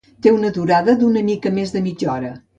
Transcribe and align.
Té 0.25 0.31
una 0.35 0.49
durada 0.55 0.95
d'una 1.03 1.23
mica 1.29 1.53
més 1.61 1.77
de 1.77 1.85
mitja 1.91 2.13
hora. 2.17 2.35